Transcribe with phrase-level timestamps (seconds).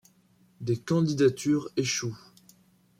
[0.61, 2.17] Des candidatures échouent.